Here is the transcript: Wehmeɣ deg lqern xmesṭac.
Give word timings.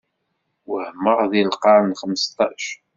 Wehmeɣ 0.69 1.19
deg 1.31 1.45
lqern 1.51 1.97
xmesṭac. 2.01 2.63